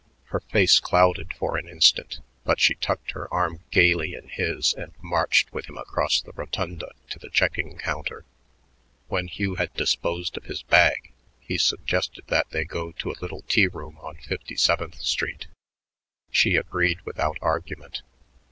Her 0.29 0.39
face 0.39 0.79
clouded 0.79 1.31
for 1.35 1.57
an 1.59 1.67
instant, 1.67 2.21
but 2.43 2.59
she 2.59 2.73
tucked 2.73 3.11
her 3.11 3.31
arm 3.31 3.59
gaily 3.69 4.15
in 4.15 4.29
his 4.29 4.73
and 4.73 4.91
marched 4.99 5.53
with 5.53 5.67
him 5.69 5.77
across 5.77 6.19
the 6.21 6.31
rotunda 6.31 6.93
to 7.11 7.19
the 7.19 7.29
checking 7.29 7.77
counter. 7.77 8.25
When 9.09 9.27
Hugh 9.27 9.53
had 9.57 9.71
disposed 9.75 10.37
of 10.37 10.45
his 10.45 10.63
bag, 10.63 11.11
he 11.39 11.59
suggested 11.59 12.23
that 12.29 12.49
they 12.49 12.65
go 12.65 12.93
to 12.93 13.11
a 13.11 13.21
little 13.21 13.43
tea 13.43 13.67
room 13.67 13.99
on 13.99 14.15
Fifty 14.15 14.55
seventh 14.55 14.99
Street. 15.01 15.45
She 16.31 16.55
agreed 16.55 17.01
without 17.01 17.37
argument. 17.39 18.01